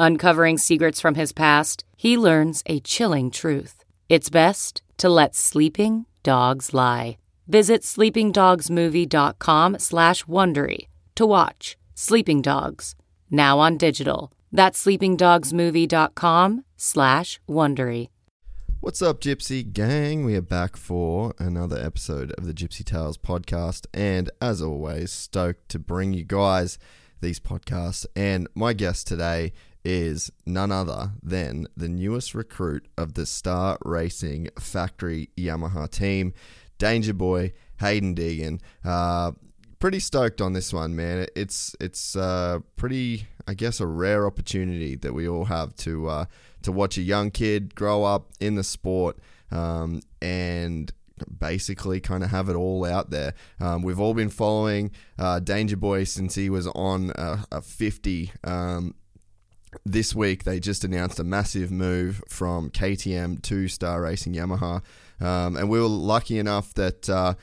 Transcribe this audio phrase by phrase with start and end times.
[0.00, 3.82] Uncovering secrets from his past, he learns a chilling truth.
[4.08, 7.18] It's best to let sleeping dogs lie.
[7.48, 12.94] Visit sleepingdogsmovie.com slash Wondery to watch Sleeping Dogs,
[13.28, 14.30] now on digital.
[14.52, 18.08] That's sleepingdogsmovie.com slash Wondery.
[18.80, 20.24] What's up, Gypsy Gang?
[20.24, 25.68] We are back for another episode of the Gypsy Tales podcast, and as always, stoked
[25.70, 26.78] to bring you guys
[27.20, 28.06] these podcasts.
[28.14, 29.52] And my guest today
[29.84, 36.34] is none other than the newest recruit of the Star Racing Factory Yamaha team,
[36.78, 38.60] Danger Boy Haiden Deegan.
[38.84, 39.32] Uh,
[39.78, 41.26] pretty stoked on this one, man.
[41.36, 46.24] It's it's uh, pretty, I guess, a rare opportunity that we all have to uh,
[46.62, 49.18] to watch a young kid grow up in the sport
[49.50, 50.92] um, and
[51.38, 53.34] basically kind of have it all out there.
[53.60, 58.32] Um, we've all been following uh, Danger Boy since he was on a, a 50.
[58.44, 58.94] Um,
[59.84, 64.82] this week they just announced a massive move from KTM to Star Racing Yamaha,
[65.20, 67.34] um, and we were lucky enough that uh,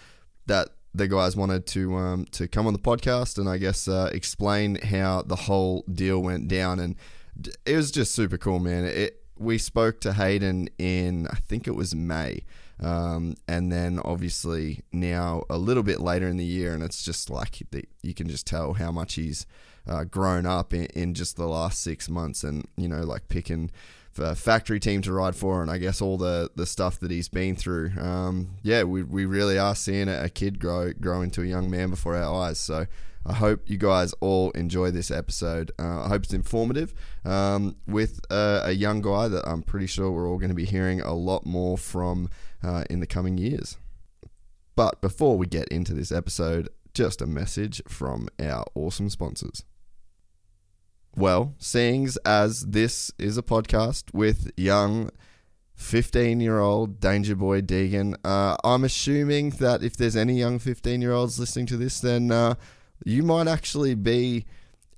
[0.48, 4.10] that the guys wanted to um, to come on the podcast and I guess uh,
[4.14, 6.96] explain how the whole deal went down, and
[7.66, 8.86] it was just super cool, man.
[8.86, 12.44] It we spoke to Haiden in I think it was May.
[12.80, 17.30] Um, and then obviously now a little bit later in the year, and it's just
[17.30, 17.62] like
[18.02, 19.46] you can just tell how much he's
[19.88, 23.72] uh, grown up in, in just the last six months, and you know, like picking
[24.18, 27.28] a factory team to ride for, and I guess all the, the stuff that he's
[27.28, 27.92] been through.
[28.00, 31.70] Um, yeah, we, we really are seeing a, a kid grow grow into a young
[31.70, 32.60] man before our eyes.
[32.60, 32.88] So
[33.26, 35.72] I hope you guys all enjoy this episode.
[35.80, 36.94] Uh, I hope it's informative
[37.26, 40.66] um, with uh, a young guy that I'm pretty sure we're all going to be
[40.66, 42.30] hearing a lot more from
[42.66, 43.78] uh, in the coming years.
[44.76, 49.64] But before we get into this episode, just a message from our awesome sponsors.
[51.16, 55.12] Well, seeing as this is a podcast with young
[55.76, 61.02] 15 year old Danger Boy Deegan, uh, I'm assuming that if there's any young 15
[61.02, 62.56] year olds listening to this, then uh,
[63.06, 64.46] you might actually be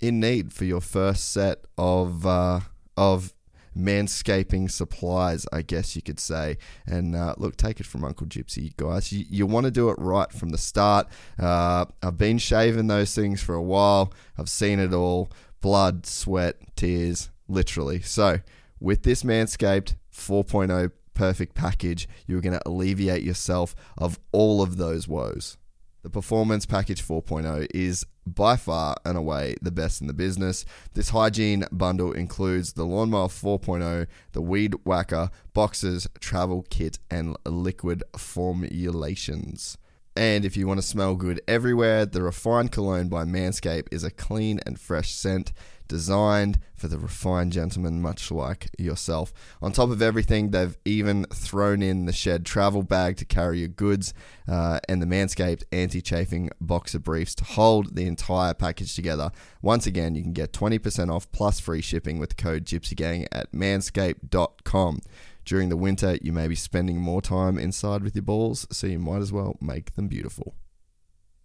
[0.00, 2.60] in need for your first set of uh,
[2.96, 3.32] of
[3.78, 6.58] manscaping supplies, I guess you could say.
[6.86, 9.12] And uh, look, take it from Uncle Gypsy, guys.
[9.12, 11.06] You, you want to do it right from the start.
[11.38, 14.12] Uh, I've been shaving those things for a while.
[14.36, 15.30] I've seen it all
[15.60, 18.00] blood, sweat, tears, literally.
[18.00, 18.40] So,
[18.80, 25.08] with this Manscaped 4.0 perfect package, you're going to alleviate yourself of all of those
[25.08, 25.56] woes.
[26.02, 30.64] The Performance Package 4.0 is by far and away the best in the business.
[30.94, 38.02] This hygiene bundle includes the Lawnmower 4.0, the Weed Whacker, boxes, travel kit, and liquid
[38.16, 39.78] formulations.
[40.16, 44.10] And if you want to smell good everywhere, the Refined Cologne by Manscaped is a
[44.10, 45.52] clean and fresh scent
[45.88, 49.32] designed for the refined gentleman, much like yourself.
[49.60, 53.68] On top of everything, they've even thrown in the shed travel bag to carry your
[53.68, 54.14] goods
[54.46, 59.32] uh, and the Manscaped anti chafing boxer briefs to hold the entire package together.
[59.60, 65.00] Once again, you can get 20% off plus free shipping with code GYPSYGANG at manscaped.com.
[65.48, 68.98] During the winter, you may be spending more time inside with your balls, so you
[68.98, 70.54] might as well make them beautiful.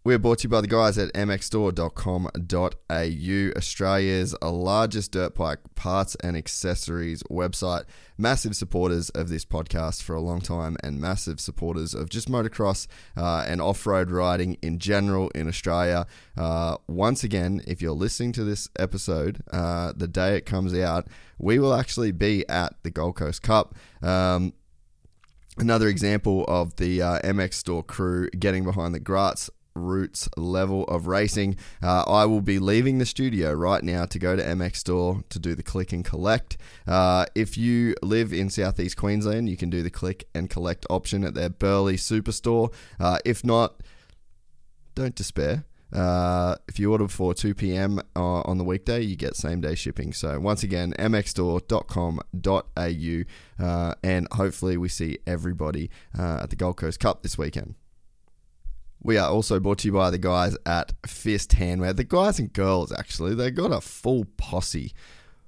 [0.04, 6.36] We're brought to you by the guys at mxstore.com.au, Australia's largest dirt bike parts and
[6.36, 7.86] accessories website.
[8.18, 12.88] Massive supporters of this podcast for a long time and massive supporters of just motocross
[13.16, 16.06] uh, and off road riding in general in Australia.
[16.36, 21.07] Uh, once again, if you're listening to this episode, uh, the day it comes out,
[21.44, 23.75] we will actually be at the Gold Coast Cup.
[24.01, 24.54] Um,
[25.56, 31.07] Another example of the uh, MX Store crew getting behind the Graz grassroots level of
[31.07, 31.57] racing.
[31.81, 35.40] Uh, I will be leaving the studio right now to go to MX Store to
[35.40, 36.57] do the click and collect.
[36.88, 41.24] Uh, if you live in southeast Queensland, you can do the click and collect option
[41.24, 42.74] at their Burleigh Superstore.
[43.00, 43.81] Uh, if not,
[44.95, 45.66] don't despair.
[45.94, 48.00] Uh, if you order before 2 p.m.
[48.16, 50.12] Uh, on the weekday, you get same day shipping.
[50.12, 57.00] So, once again, mxstore.com.au, uh, and hopefully, we see everybody uh, at the Gold Coast
[57.00, 57.75] Cup this weekend.
[59.04, 61.95] We are also brought to you by the guys at Fist Handwear.
[61.95, 64.94] The guys and girls, actually, they got a full posse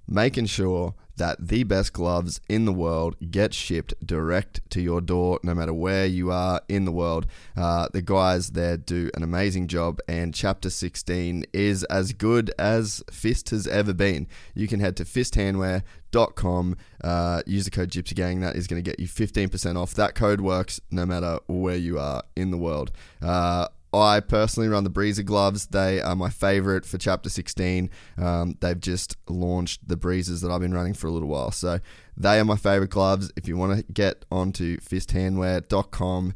[0.08, 5.40] making sure that the best gloves in the world get shipped direct to your door,
[5.44, 7.26] no matter where you are in the world.
[7.56, 13.04] Uh, the guys there do an amazing job, and Chapter 16 is as good as
[13.12, 14.28] Fist has ever been.
[14.54, 18.42] You can head to fisthandwear.com, uh, use the code Gypsy Gang.
[18.42, 19.94] That is going to get you 15% off.
[19.94, 22.92] That code works no matter where you are in the world.
[23.22, 23.68] Uh,
[24.02, 25.68] I personally run the Breezer gloves.
[25.68, 27.90] They are my favorite for Chapter 16.
[28.18, 31.52] Um, they've just launched the Breezers that I've been running for a little while.
[31.52, 31.80] So
[32.18, 33.32] they are my favorite gloves.
[33.36, 36.34] If you want to get onto fisthandwear.com,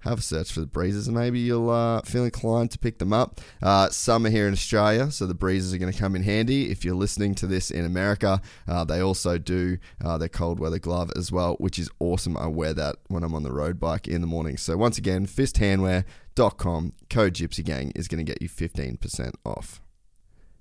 [0.00, 3.12] have a search for the breezers and maybe you'll uh, feel inclined to pick them
[3.12, 3.40] up.
[3.62, 6.70] Uh, summer here in Australia, so the breezers are going to come in handy.
[6.70, 10.78] If you're listening to this in America, uh, they also do uh, their cold weather
[10.78, 12.36] glove as well, which is awesome.
[12.36, 14.56] I wear that when I'm on the road bike in the morning.
[14.56, 19.80] So once again, fisthandwear.com, code Gypsy Gang is going to get you 15% off.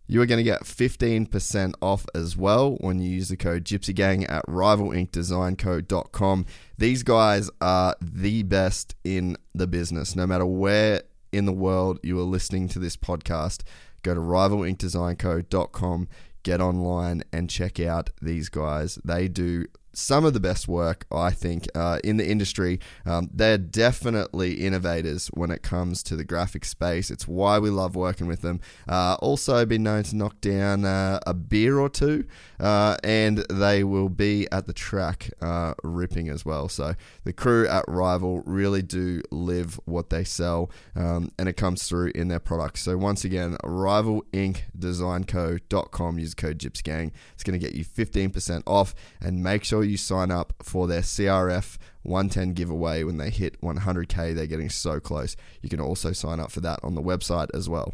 [0.10, 3.94] You are going to get 15% off as well when you use the code Gypsy
[3.94, 6.46] Gang at rivalinkdesignco.com.
[6.78, 10.16] These guys are the best in the business.
[10.16, 11.02] No matter where
[11.34, 13.64] in the world you are listening to this podcast,
[14.02, 16.08] go to rivalinkdesignco.com,
[16.44, 18.98] get online and check out these guys.
[19.04, 19.66] They do
[19.98, 22.80] some of the best work, I think, uh, in the industry.
[23.06, 27.10] Um, they're definitely innovators when it comes to the graphic space.
[27.10, 28.60] It's why we love working with them.
[28.88, 32.28] Uh, also, been known to knock down uh, a beer or two,
[32.60, 36.70] uh, and they will be at the track uh, ripping as well.
[36.70, 41.88] So the crew at Rival really do live what they sell, um, and it comes
[41.88, 42.84] through in their products.
[42.84, 46.20] So once again, rivalinkdesignco.com.
[46.20, 47.12] Use code GypsyGang.
[47.34, 51.02] It's going to get you 15% off, and make sure you sign up for their
[51.02, 54.36] CRF 110 giveaway when they hit 100k.
[54.36, 55.36] They're getting so close.
[55.62, 57.94] You can also sign up for that on the website as well.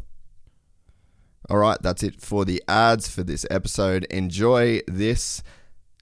[1.50, 4.04] All right, that's it for the ads for this episode.
[4.04, 5.42] Enjoy this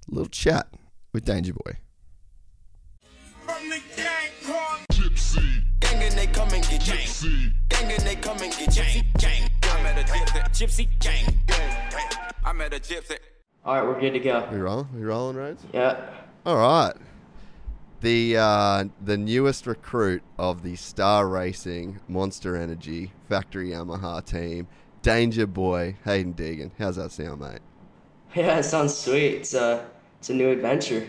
[0.09, 0.69] little chat
[1.13, 1.79] with Danger Boy.
[3.45, 5.63] From the gang called Gypsy.
[5.81, 7.53] Gang and they come and get Gypsy.
[7.69, 9.05] Gang and they come and get Gypsy.
[9.19, 9.53] Gang.
[12.45, 13.19] I met a gypsy.
[13.65, 13.71] Gypsy.
[13.71, 13.75] Gang.
[13.75, 13.87] I met a gypsy.
[13.87, 14.49] All right, we're good to go.
[14.51, 14.89] We rolling?
[14.95, 15.65] We rolling, Rhodes?
[15.73, 16.11] Yeah.
[16.45, 16.95] All right.
[18.01, 24.67] The uh, the newest recruit of the Star Racing Monster Energy Factory Yamaha team,
[25.03, 26.73] Danger Boy Haiden Deegan.
[26.79, 27.61] How's that sound, mate?
[28.35, 29.35] Yeah, it sounds sweet.
[29.35, 29.87] It's a,
[30.19, 31.07] it's a new adventure.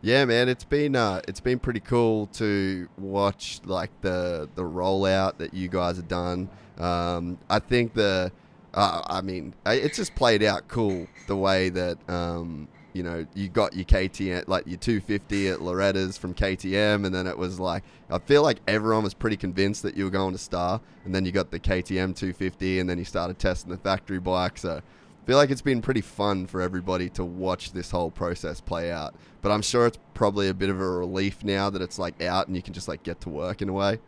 [0.00, 5.38] Yeah, man, it's been uh, it's been pretty cool to watch like the the rollout
[5.38, 6.48] that you guys have done.
[6.78, 8.32] Um, I think the,
[8.74, 13.48] uh, I mean, it's just played out cool the way that um, you know you
[13.48, 17.84] got your KTM like your 250 at Loretta's from KTM, and then it was like
[18.10, 21.24] I feel like everyone was pretty convinced that you were going to Star, and then
[21.24, 24.80] you got the KTM 250, and then you started testing the factory bike, so.
[24.80, 28.90] I feel like it's been pretty fun for everybody to watch this whole process play
[28.90, 29.14] out.
[29.40, 32.48] But I'm sure it's probably a bit of a relief now that it's like out
[32.48, 34.00] and you can just like get to work in a way.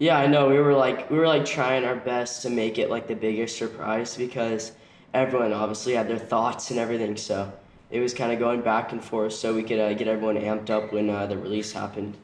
[0.00, 0.48] Yeah, I know.
[0.48, 3.58] We were like we were like trying our best to make it like the biggest
[3.58, 4.72] surprise because
[5.12, 7.18] everyone obviously had their thoughts and everything.
[7.18, 7.52] So
[7.90, 10.70] it was kind of going back and forth so we could uh, get everyone amped
[10.70, 12.16] up when uh, the release happened.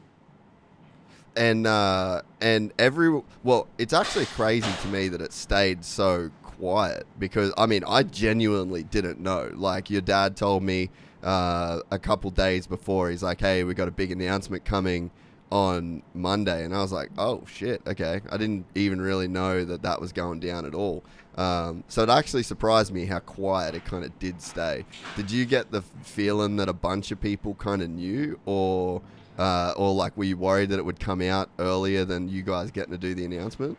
[1.35, 7.05] And uh and every well, it's actually crazy to me that it stayed so quiet
[7.19, 9.51] because I mean, I genuinely didn't know.
[9.53, 10.89] Like your dad told me
[11.21, 15.11] uh a couple days before he's like, "Hey, we got a big announcement coming."
[15.51, 19.81] On Monday, and I was like, "Oh shit, okay." I didn't even really know that
[19.83, 21.03] that was going down at all.
[21.37, 24.85] Um, so it actually surprised me how quiet it kind of did stay.
[25.15, 29.01] Did you get the feeling that a bunch of people kind of knew, or
[29.37, 32.71] uh, or like were you worried that it would come out earlier than you guys
[32.71, 33.77] getting to do the announcement?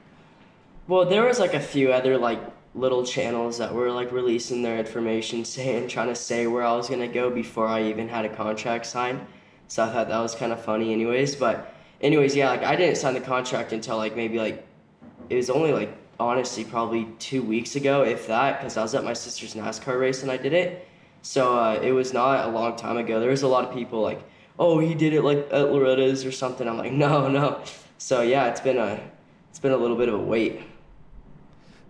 [0.86, 2.40] Well, there was like a few other like
[2.74, 6.88] little channels that were like releasing their information, saying trying to say where I was
[6.88, 9.20] gonna go before I even had a contract signed.
[9.68, 11.36] So I thought that was kind of funny, anyways.
[11.36, 14.66] But anyways, yeah, like I didn't sign the contract until like maybe like
[15.28, 19.04] it was only like honestly probably two weeks ago, if that, because I was at
[19.04, 20.88] my sister's NASCAR race and I did it.
[21.22, 23.20] So uh, it was not a long time ago.
[23.20, 24.22] There was a lot of people like,
[24.58, 26.68] oh, he did it like at Loretta's or something.
[26.68, 27.62] I'm like, no, no.
[27.98, 29.00] So yeah, it's been a
[29.50, 30.60] it's been a little bit of a wait.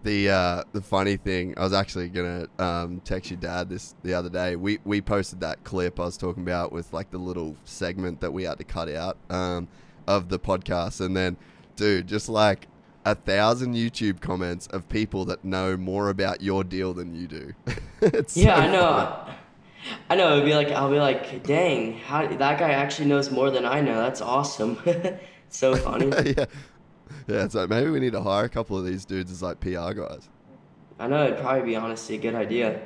[0.08, 4.14] The uh, the funny thing, I was actually gonna um, text your dad this the
[4.14, 4.56] other day.
[4.56, 8.32] We we posted that clip I was talking about with like the little segment that
[8.32, 9.68] we had to cut out um,
[10.06, 11.36] of the podcast, and then,
[11.76, 12.68] dude, just like
[13.04, 17.52] a thousand YouTube comments of people that know more about your deal than you do.
[18.00, 19.24] yeah, so I know.
[19.26, 19.36] Funny.
[20.08, 20.32] I know.
[20.32, 23.82] It'd be like I'll be like, dang, how that guy actually knows more than I
[23.82, 23.96] know.
[24.00, 24.78] That's awesome.
[25.50, 26.06] so funny.
[26.38, 26.46] yeah.
[27.28, 29.60] Yeah, it's like maybe we need to hire a couple of these dudes as like
[29.60, 30.28] PR guys.
[30.98, 32.80] I know it'd probably be honestly a good idea.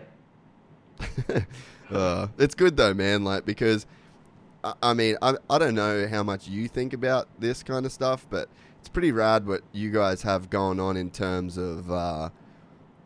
[1.90, 3.24] uh, it's good though, man.
[3.24, 3.86] Like because,
[4.64, 7.92] I, I mean, I I don't know how much you think about this kind of
[7.92, 8.48] stuff, but
[8.80, 12.30] it's pretty rad what you guys have going on in terms of uh,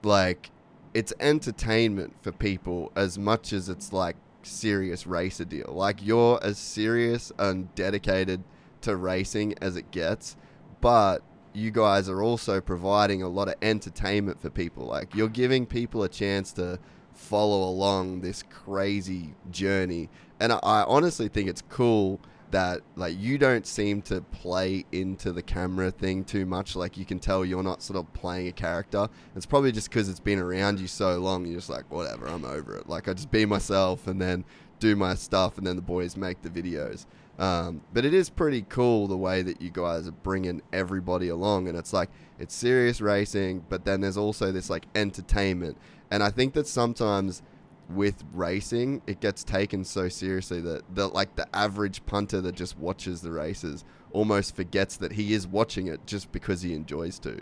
[0.02, 0.50] like
[0.94, 5.70] it's entertainment for people as much as it's like serious racer deal.
[5.70, 8.42] Like you're as serious and dedicated
[8.80, 10.36] to racing as it gets
[10.86, 11.20] but
[11.52, 14.86] you guys are also providing a lot of entertainment for people.
[14.86, 16.78] Like you're giving people a chance to
[17.12, 22.20] follow along this crazy journey, and I, I honestly think it's cool
[22.52, 26.76] that like you don't seem to play into the camera thing too much.
[26.76, 29.08] Like you can tell you're not sort of playing a character.
[29.34, 32.44] It's probably just because it's been around you so long you're just like whatever i'm
[32.44, 32.88] over it.
[32.88, 34.44] Like i just be myself and then
[34.78, 37.06] do my stuff and then the boys make the videos
[37.38, 41.68] um, but it is pretty cool the way that you guys are bringing everybody along,
[41.68, 45.76] and it's like it's serious racing, but then there's also this like entertainment,
[46.10, 47.42] and I think that sometimes
[47.88, 52.76] with racing it gets taken so seriously that the like the average punter that just
[52.76, 57.40] watches the races almost forgets that he is watching it just because he enjoys to.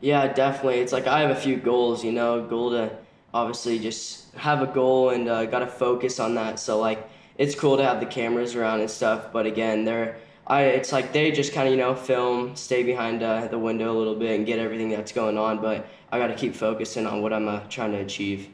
[0.00, 0.80] Yeah, definitely.
[0.80, 2.96] It's like I have a few goals, you know, goal to
[3.32, 6.58] obviously just have a goal and uh, got to focus on that.
[6.58, 7.08] So like
[7.38, 9.32] it's cool to have the cameras around and stuff.
[9.32, 10.16] But again, they're
[10.46, 13.96] I it's like they just kind of you know film, stay behind uh, the window
[13.96, 15.60] a little bit, and get everything that's going on.
[15.60, 18.48] But I got to keep focusing on what I'm uh, trying to achieve.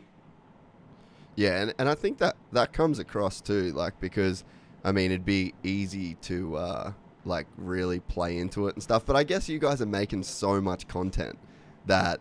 [1.36, 4.44] Yeah, and, and I think that that comes across too, like because
[4.84, 6.92] I mean it'd be easy to uh,
[7.26, 9.04] like really play into it and stuff.
[9.04, 11.38] But I guess you guys are making so much content
[11.86, 12.20] that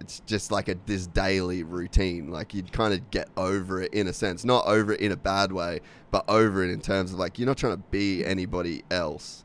[0.00, 2.30] it's just like a this daily routine.
[2.30, 5.16] Like you'd kind of get over it in a sense, not over it in a
[5.16, 8.84] bad way, but over it in terms of like you're not trying to be anybody
[8.90, 9.44] else.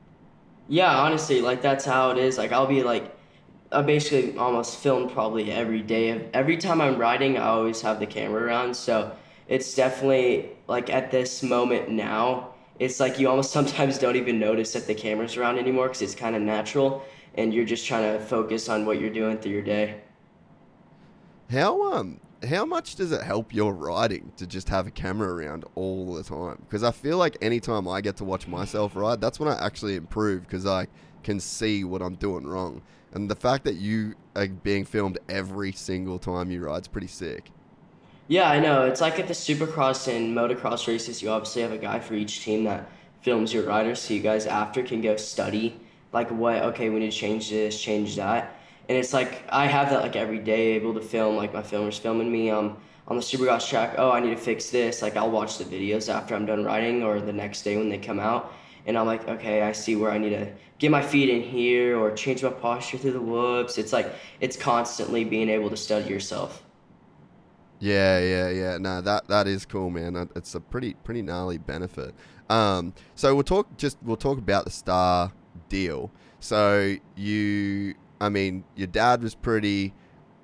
[0.67, 2.38] Yeah, honestly, like that's how it is.
[2.38, 3.15] Like I'll be like,
[3.72, 6.29] I basically almost film probably every day.
[6.33, 8.75] Every time I'm riding, I always have the camera around.
[8.75, 9.12] So
[9.48, 14.74] it's definitely like at this moment now, it's like you almost sometimes don't even notice
[14.74, 17.03] that the camera's around anymore because it's kind of natural
[17.36, 20.02] and you're just trying to focus on what you're doing through your day.
[21.53, 22.19] How um
[22.50, 26.24] how much does it help your riding to just have a camera around all the
[26.24, 26.57] time?
[26.65, 29.95] Because I feel like anytime I get to watch myself ride, that's when I actually
[29.95, 30.88] improve because I
[31.22, 32.81] can see what I'm doing wrong.
[33.13, 37.07] And the fact that you are being filmed every single time you ride is pretty
[37.07, 37.51] sick.
[38.27, 38.86] Yeah, I know.
[38.86, 42.41] It's like at the supercross and motocross races, you obviously have a guy for each
[42.41, 42.89] team that
[43.22, 45.79] films your riders so you guys after can go study
[46.12, 48.53] like what okay we need to change this change that
[48.90, 51.36] and it's like I have that like every day, able to film.
[51.36, 53.96] Like my filmer's filming me um, on the Supercross track.
[53.98, 55.02] Oh, I need to fix this.
[55.02, 57.98] Like I'll watch the videos after I'm done riding or the next day when they
[57.98, 58.54] come out,
[58.86, 61.98] and I'm like, okay, I see where I need to get my feet in here
[61.98, 63.78] or change my posture through the whoops.
[63.78, 66.63] It's like it's constantly being able to study yourself.
[67.80, 68.78] Yeah, yeah, yeah.
[68.78, 70.30] No, that that is cool, man.
[70.36, 72.13] It's a pretty pretty gnarly benefit.
[72.50, 75.32] Um, so we'll talk just we'll talk about the star
[75.70, 76.12] deal.
[76.40, 79.94] So you I mean, your dad was pretty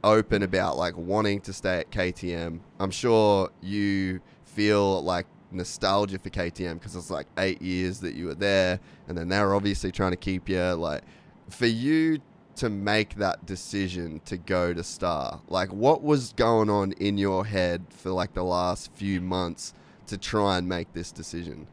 [0.04, 2.60] open about like wanting to stay at KTM.
[2.80, 8.26] I'm sure you feel like nostalgia for KTM because it's like eight years that you
[8.26, 10.62] were there, and then they're obviously trying to keep you.
[10.74, 11.04] Like,
[11.50, 12.20] for you
[12.58, 17.46] to make that decision to go to Star, like, what was going on in your
[17.46, 19.74] head for like the last few months
[20.08, 21.68] to try and make this decision?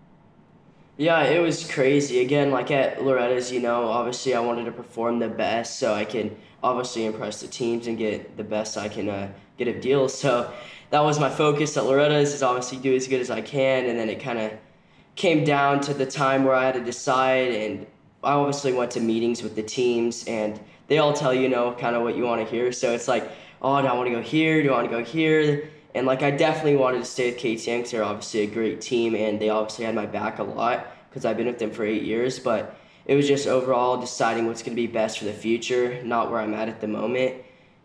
[0.99, 2.21] Yeah, it was crazy.
[2.21, 6.07] Again, like at Loretta's, you know, obviously I wanted to perform the best so I
[6.07, 10.19] can obviously impress the teams and get the best I can uh, get of deals.
[10.26, 10.50] So
[10.91, 13.87] that was my focus at Loretta's is obviously do as good as I can.
[13.87, 14.53] And then it kind of
[15.17, 17.53] came down to the time where I had to decide.
[17.53, 17.87] And
[18.25, 21.73] I obviously went to meetings with the teams and they all tell you, you know,
[21.73, 22.73] kind of what you want to hear.
[22.73, 24.62] So it's like, oh, do I want to go here?
[24.62, 25.69] Do I want to go here?
[25.97, 29.15] And like I definitely wanted to stay with KTM because they're obviously a great team
[29.15, 32.03] and they obviously had my back a lot because I've been with them for eight
[32.03, 32.38] years.
[32.38, 36.31] But it was just overall deciding what's going to be best for the future, not
[36.31, 37.37] where I'm at at the moment.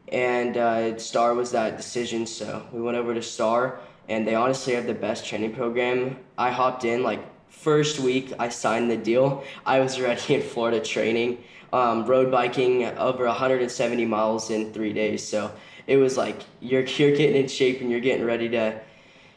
[0.10, 4.74] And uh, Star was that decision, so we went over to Star, and they honestly
[4.74, 6.18] have the best training program.
[6.38, 10.82] I hopped in like first week I signed the deal, I was already in Florida
[10.82, 15.26] training, um, road biking over 170 miles in three days.
[15.26, 15.50] So
[15.92, 18.80] it was like you're you're getting in shape and you're getting ready to.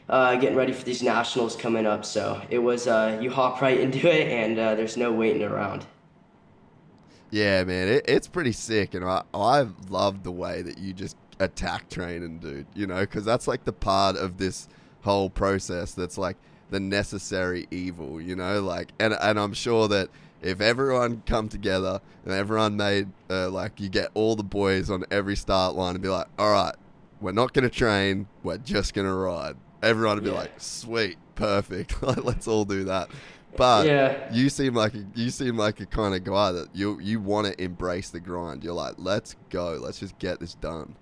[0.07, 3.79] Uh, getting ready for these nationals coming up, so it was uh, you hop right
[3.79, 5.83] into it, and uh, there's no waiting around.
[7.31, 11.17] Yeah, man, it, it's pretty sick, and I I love the way that you just
[11.39, 12.67] attack training, dude.
[12.75, 14.67] You know, because that's like the part of this
[15.01, 16.37] whole process that's like
[16.69, 18.21] the necessary evil.
[18.21, 20.09] You know, like, and and I'm sure that
[20.45, 25.03] if everyone come together and everyone made uh, like you get all the boys on
[25.09, 26.75] every start line and be like, all right,
[27.19, 29.55] we're not gonna train, we're just gonna ride.
[29.81, 30.35] Everyone would be Yeah.
[30.37, 33.09] like, sweet, perfect, like, let's all do that.
[33.57, 34.17] But Yeah.
[34.31, 37.47] you seem like a, you seem like a kind of guy that you you want
[37.47, 38.63] to embrace the grind.
[38.63, 40.95] You're like, let's go, let's just get this done.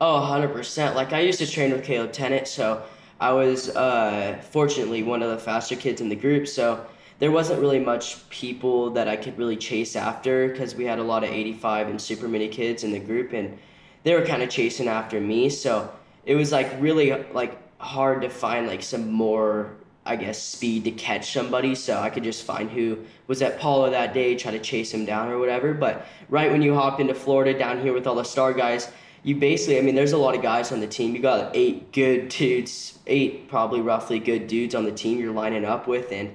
[0.00, 0.94] Oh, 100%.
[0.94, 2.82] Like, I used to train with Caleb Tennant, so
[3.18, 6.46] I was uh, fortunately one of the faster kids in the group.
[6.46, 6.84] So
[7.18, 11.02] there wasn't really much people that I could really chase after because we had a
[11.02, 13.58] lot of 85 and super mini kids in the group, and
[14.02, 15.48] they were kind of chasing after me.
[15.48, 15.90] So
[16.26, 19.70] it was like really like hard to find like some more
[20.04, 23.90] I guess speed to catch somebody so I could just find who was at Pala
[23.90, 27.14] that day try to chase him down or whatever but right when you hop into
[27.14, 28.90] Florida down here with all the star guys
[29.24, 31.92] you basically I mean there's a lot of guys on the team you got eight
[31.92, 36.32] good dudes eight probably roughly good dudes on the team you're lining up with and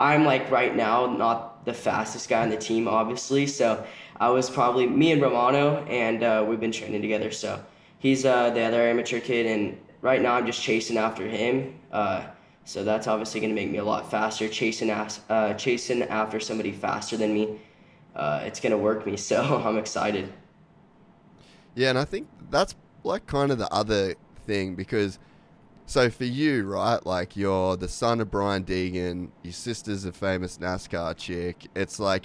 [0.00, 3.84] I'm like right now not the fastest guy on the team obviously so
[4.18, 7.64] I was probably me and Romano and uh, we've been training together so
[7.98, 12.26] he's uh, the other amateur kid and right now I'm just chasing after him uh,
[12.64, 14.48] so that's obviously going to make me a lot faster.
[14.48, 17.60] Chasing as, uh, chasing after somebody faster than me,
[18.16, 19.16] uh, it's going to work me.
[19.24, 20.32] So I'm excited.
[21.74, 24.14] Yeah, and I think that's like kind of the other
[24.46, 25.18] thing because
[25.86, 30.58] so for you, right, like you're the son of Brian Deegan, your sister's a famous
[30.58, 31.68] NASCAR chick.
[31.74, 32.24] It's like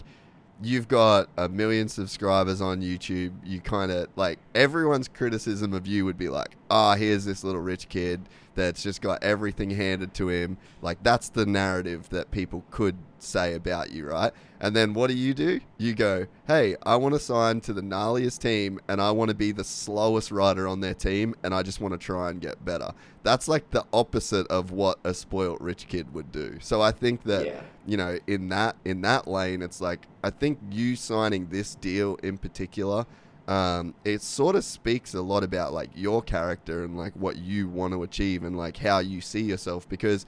[0.62, 3.34] you've got a million subscribers on YouTube.
[3.44, 7.62] You kind of like everyone's criticism of you would be like, ah, here's this little
[7.62, 8.22] rich kid
[8.56, 10.58] that's just got everything handed to him.
[10.82, 14.34] Like that's the narrative that people could say about you, right?
[14.60, 15.62] And then what do you do?
[15.78, 19.36] You go, hey, I want to sign to the gnarliest team and I want to
[19.36, 22.64] be the slowest rider on their team and I just want to try and get
[22.66, 22.92] better.
[23.24, 26.58] That's like the opposite of what a spoilt rich kid would do.
[26.60, 27.62] So I think that Yeah.
[27.88, 32.16] you know in that in that lane it's like I think you signing this deal
[32.22, 33.06] in particular
[33.50, 37.68] um, it sort of speaks a lot about like your character and like what you
[37.68, 40.26] want to achieve and like how you see yourself because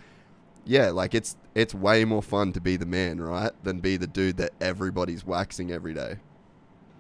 [0.65, 4.07] yeah like it's it's way more fun to be the man right than be the
[4.07, 6.17] dude that everybody's waxing every day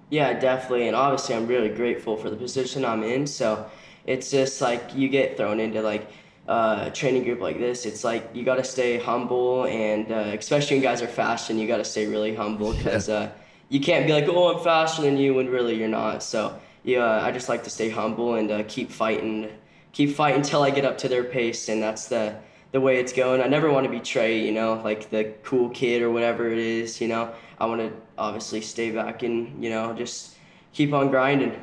[0.09, 0.87] Yeah, definitely.
[0.87, 3.25] And obviously, I'm really grateful for the position I'm in.
[3.27, 3.69] So
[4.05, 6.11] it's just like you get thrown into like
[6.47, 7.85] uh, a training group like this.
[7.85, 11.59] It's like you got to stay humble, and uh, especially when guys are fast, and
[11.59, 13.31] you got to stay really humble because uh,
[13.71, 16.21] you can't be like, oh, I'm faster than you when really you're not.
[16.21, 19.49] So yeah, I just like to stay humble and uh, keep fighting,
[19.93, 22.35] keep fighting until I get up to their pace, and that's the
[22.73, 23.41] the way it's going.
[23.41, 27.01] I never want to betray, you know, like the cool kid or whatever it is,
[27.01, 27.33] you know.
[27.59, 30.35] I want to obviously stay back and, you know, just
[30.73, 31.61] keep on grinding.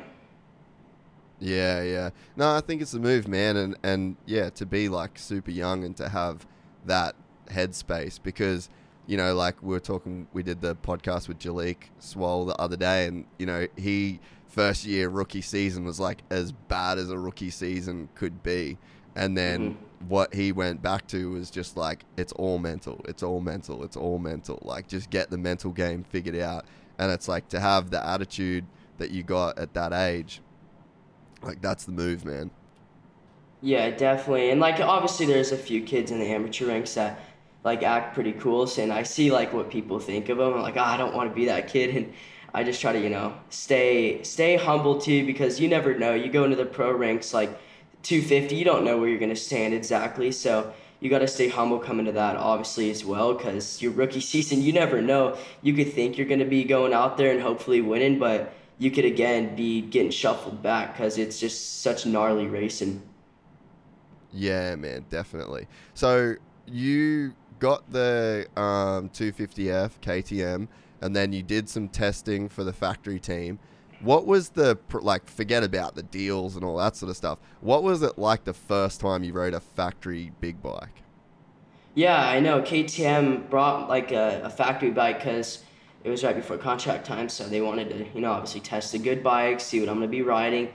[1.39, 2.09] Yeah, yeah.
[2.35, 5.83] No, I think it's a move, man, and and yeah, to be like super young
[5.83, 6.47] and to have
[6.85, 7.15] that
[7.51, 8.69] headspace because
[9.09, 12.77] you know, like we were talking, we did the podcast with Jalek Swoll the other
[12.77, 17.17] day, and you know, he first year rookie season was like as bad as a
[17.17, 18.77] rookie season could be,
[19.15, 20.07] and then mm-hmm.
[20.07, 23.97] what he went back to was just like it's all mental, it's all mental, it's
[23.97, 24.59] all mental.
[24.61, 26.65] Like just get the mental game figured out,
[26.97, 28.65] and it's like to have the attitude
[28.99, 30.41] that you got at that age
[31.41, 32.51] like that's the move, man.
[33.61, 34.51] Yeah, definitely.
[34.51, 37.19] And like obviously there's a few kids in the amateur ranks that
[37.63, 40.53] like act pretty cool, and I see like what people think of them.
[40.53, 42.13] I'm like, oh, I don't want to be that kid, and
[42.53, 46.13] I just try to you know stay stay humble too because you never know.
[46.13, 47.49] You go into the pro ranks like
[48.03, 50.73] 250, you don't know where you're gonna stand exactly, so.
[51.01, 54.61] You got to stay humble coming to that, obviously, as well, because your rookie season,
[54.61, 55.37] you never know.
[55.61, 58.91] You could think you're going to be going out there and hopefully winning, but you
[58.91, 63.01] could, again, be getting shuffled back because it's just such gnarly racing.
[64.33, 65.67] Yeah, man, definitely.
[65.93, 66.35] So
[66.67, 70.67] you got the um, 250F KTM,
[71.01, 73.59] and then you did some testing for the factory team.
[74.01, 75.27] What was the like?
[75.27, 77.37] Forget about the deals and all that sort of stuff.
[77.59, 81.03] What was it like the first time you rode a factory big bike?
[81.95, 82.61] Yeah, I know.
[82.61, 85.63] KTM brought like a, a factory bike because
[86.05, 88.99] it was right before contract time, so they wanted to, you know, obviously test the
[88.99, 90.69] good bike, see what I'm gonna be riding,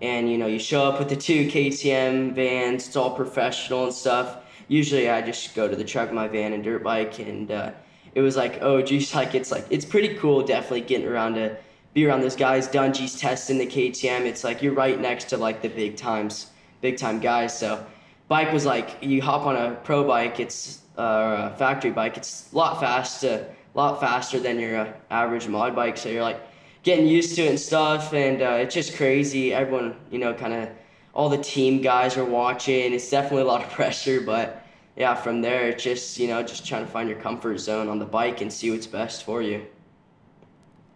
[0.00, 3.92] and you know, you show up with the two KTM vans, it's all professional and
[3.92, 4.38] stuff.
[4.70, 7.72] Usually I just go to the truck, my van, and dirt bike, and uh,
[8.14, 11.56] it was like, oh, geez, like it's like it's pretty cool, definitely getting around to
[11.92, 12.68] be around those guys.
[12.68, 14.22] Dungey's testing the KTM.
[14.22, 17.58] It's like you're right next to like the big times, big time guys.
[17.58, 17.84] So
[18.28, 22.16] bike was like you hop on a pro bike, it's uh, a factory bike.
[22.16, 25.96] It's a lot faster, a lot faster than your uh, average mod bike.
[25.96, 26.40] So you're like
[26.84, 29.52] getting used to it and stuff, and uh, it's just crazy.
[29.52, 30.68] Everyone, you know, kind of
[31.12, 32.92] all the team guys are watching.
[32.92, 34.59] It's definitely a lot of pressure, but
[34.96, 37.98] yeah, from there, it's just you know, just trying to find your comfort zone on
[37.98, 39.66] the bike and see what's best for you.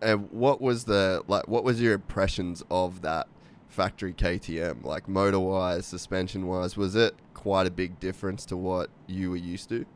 [0.02, 1.48] And what was the like?
[1.48, 3.28] What was your impressions of that
[3.68, 4.84] factory KTM?
[4.84, 9.36] Like motor wise, suspension wise, was it quite a big difference to what you were
[9.36, 9.86] used to?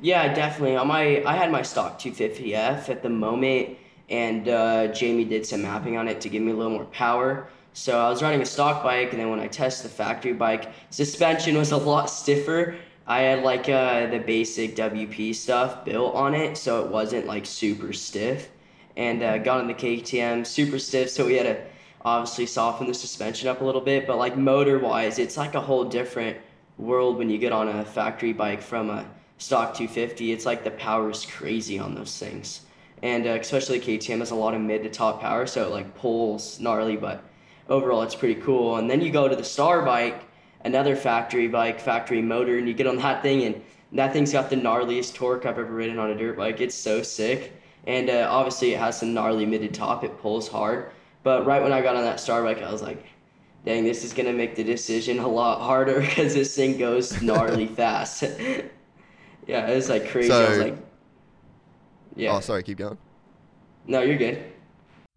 [0.00, 0.76] Yeah, definitely.
[0.76, 3.76] On my, I had my stock 250F at the moment,
[4.08, 7.48] and uh, Jamie did some mapping on it to give me a little more power.
[7.72, 10.72] So I was riding a stock bike, and then when I tested the factory bike,
[10.90, 12.76] suspension was a lot stiffer.
[13.10, 17.44] I had like uh, the basic WP stuff built on it, so it wasn't like
[17.44, 18.50] super stiff.
[18.96, 21.60] And uh, got on the KTM, super stiff, so we had to
[22.04, 24.06] obviously soften the suspension up a little bit.
[24.06, 26.36] But like motor wise, it's like a whole different
[26.78, 29.04] world when you get on a factory bike from a
[29.38, 30.30] stock 250.
[30.30, 32.60] It's like the power is crazy on those things.
[33.02, 35.96] And uh, especially KTM has a lot of mid to top power, so it like
[35.96, 37.24] pulls gnarly, but
[37.68, 38.76] overall it's pretty cool.
[38.76, 40.29] And then you go to the Star bike,
[40.64, 44.50] another factory bike, factory motor, and you get on that thing, and that thing's got
[44.50, 46.60] the gnarliest torque I've ever ridden on a dirt bike.
[46.60, 47.52] It's so sick.
[47.86, 50.90] And uh, obviously it has some gnarly mid to top, it pulls hard.
[51.22, 53.04] But right when I got on that Star bike, I was like,
[53.64, 57.66] dang, this is gonna make the decision a lot harder because this thing goes gnarly
[57.78, 58.22] fast.
[59.46, 60.28] yeah, it was like crazy.
[60.28, 60.76] So, I was like,
[62.16, 62.36] yeah.
[62.36, 62.62] Oh, sorry.
[62.62, 62.98] Keep going.
[63.86, 64.49] No, you're good.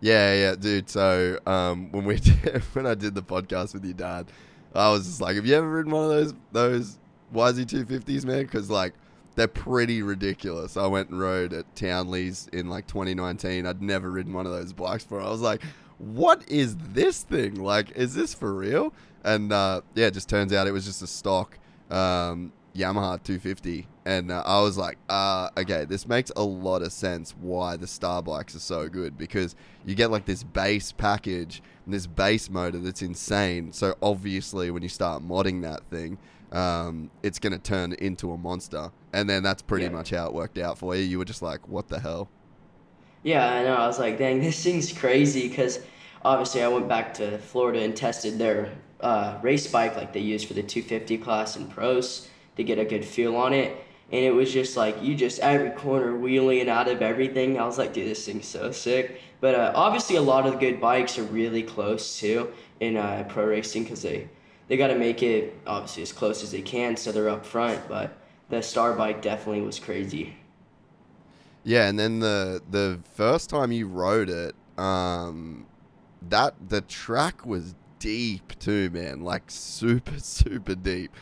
[0.00, 0.88] Yeah, yeah, dude.
[0.90, 4.26] So um, when we did, when I did the podcast with your dad,
[4.74, 6.98] I was just like, "Have you ever ridden one of those those
[7.34, 8.92] YZ250s, man?" Because like
[9.34, 10.76] they're pretty ridiculous.
[10.76, 13.66] I went and rode at Townley's in like 2019.
[13.66, 15.22] I'd never ridden one of those bikes before.
[15.22, 15.62] I was like,
[15.98, 17.62] "What is this thing?
[17.62, 18.92] Like, is this for real?"
[19.24, 21.58] And uh, yeah, it just turns out it was just a stock
[21.90, 26.92] um, Yamaha 250, and uh, I was like, uh, okay, this makes a lot of
[26.92, 31.60] sense why the Star bikes are so good because you get like this base package
[31.84, 33.72] and this base motor that's insane.
[33.72, 36.18] So obviously, when you start modding that thing,
[36.52, 39.90] um, it's going to turn into a monster, and then that's pretty Yeah.
[39.90, 41.02] much how it worked out for you.
[41.02, 42.28] You were just like, what the hell?
[43.24, 43.74] Yeah, I know.
[43.74, 45.80] I was like, dang, this thing's crazy because
[46.24, 50.44] obviously I went back to Florida and tested their uh, race bike like they use
[50.44, 53.76] for the 250 class and pros to get a good feel on it.
[54.12, 57.58] And it was just like, you just every corner wheeling out of everything.
[57.58, 59.20] I was like, dude, this thing's so sick.
[59.40, 63.24] But uh, obviously, a lot of the good bikes are really close too in uh,
[63.28, 64.28] pro racing because they,
[64.68, 67.88] they got to make it obviously as close as they can so they're up front.
[67.88, 68.16] But
[68.48, 70.36] the Star bike definitely was crazy.
[71.64, 75.66] Yeah, and then the the first time you rode it, um,
[76.28, 79.22] that the track was deep too, man.
[79.22, 81.12] Like super, super deep.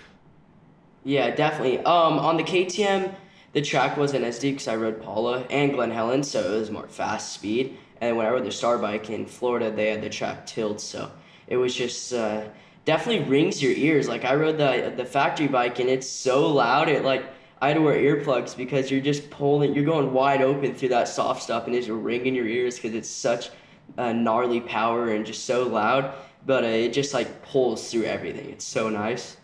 [1.05, 1.79] Yeah, definitely.
[1.81, 3.15] Um, on the KTM,
[3.53, 6.71] the track wasn't as deep because I rode Pala and Glen Helen, so it was
[6.71, 7.77] more fast speed.
[8.01, 11.11] And when I rode the Star Bike in Florida, they had the track tilt, so
[11.47, 12.45] it was just uh,
[12.85, 14.09] definitely rings your ears.
[14.09, 16.89] Like I rode the the factory bike, and it's so loud.
[16.89, 17.25] It like
[17.61, 21.09] I had to wear earplugs because you're just pulling, you're going wide open through that
[21.09, 23.51] soft stuff, and it's ringing your ears because it's such
[23.99, 26.15] uh, gnarly power and just so loud.
[26.47, 28.51] But uh, it just like pulls through everything.
[28.51, 29.37] It's so nice.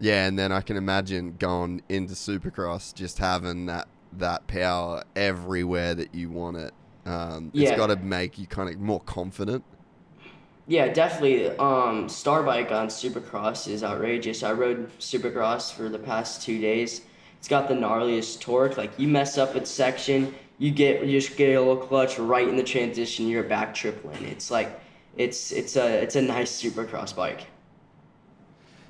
[0.00, 5.94] Yeah, and then I can imagine going into Supercross, just having that that power everywhere
[5.94, 6.74] that you want it.
[7.06, 7.70] Um, it's Yeah.
[7.70, 9.64] got to make you kind of more confident.
[10.66, 11.48] Yeah, definitely.
[11.58, 14.42] Um, Star Bike on Supercross is outrageous.
[14.42, 17.02] I rode Supercross for the past two days.
[17.38, 18.76] It's got the gnarliest torque.
[18.76, 22.46] Like you mess up a section, you get you just get a little clutch right
[22.46, 23.26] in the transition.
[23.26, 24.24] You're back tripling.
[24.24, 24.80] It's like
[25.16, 27.46] it's it's a it's a nice Supercross bike.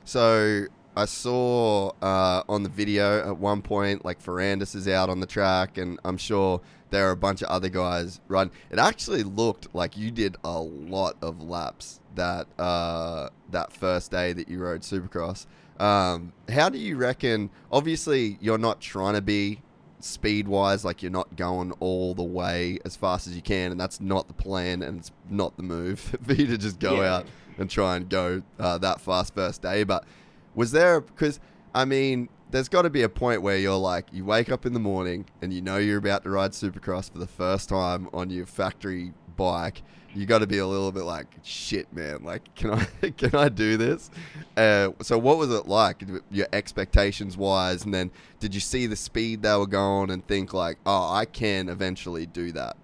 [0.05, 5.20] So I saw uh, on the video at one point, like Ferrandis is out on
[5.20, 8.50] the track, and I'm sure there are a bunch of other guys run.
[8.70, 14.33] It actually looked like you did a lot of laps that uh, that first day
[14.33, 15.46] that you rode Supercross.
[15.79, 17.50] Um, how do you reckon?
[17.70, 19.62] Obviously, you're not trying to be
[20.00, 23.81] speed wise, like you're not going all the way as fast as you can, and
[23.81, 27.14] that's not the plan, and it's not the move for you to just go Yeah.
[27.16, 27.26] out
[27.59, 29.85] and try and go uh, that fast first day.
[29.85, 30.05] But
[30.54, 31.40] was there because
[31.74, 34.72] I mean, there's got to be a point where you're like, you wake up in
[34.72, 38.30] the morning and you know you're about to ride Supercross for the first time on
[38.30, 39.82] your factory bike.
[40.12, 42.24] You got to be a little bit like, shit, man.
[42.24, 42.84] Like, can I
[43.16, 44.10] can I do this?
[44.56, 47.84] Uh, so, what was it like, your expectations wise?
[47.84, 48.10] And then,
[48.40, 52.26] did you see the speed they were going and think like, oh, I can eventually
[52.26, 52.76] do that?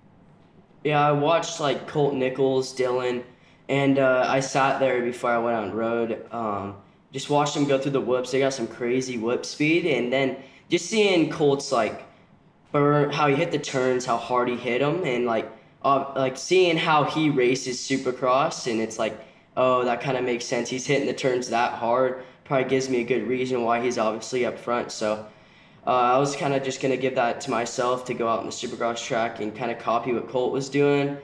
[0.85, 3.25] Yeah, I watched like Colt Nichols, Dylan,
[3.69, 6.25] and uh, I sat there before I went on road.
[6.31, 6.77] Um,
[7.17, 8.31] just watched them go through the whoops.
[8.31, 10.37] They got some crazy whip speed, and then
[10.69, 12.05] just seeing Colt's like
[12.73, 15.51] burn, how he hit the turns, how hard he hit them, and like
[15.83, 19.19] uh, like seeing how he races Supercross, and it's like,
[19.57, 20.69] oh, that kind of makes sense.
[20.69, 22.23] He's hitting the turns that hard.
[22.45, 24.93] Probably gives me a good reason why he's obviously up front.
[24.93, 25.27] So.
[25.89, 28.47] Uh, I was kind of just gonna give that to myself to go out on
[28.47, 31.17] the Supercross track and kind of copy what Colt was doing.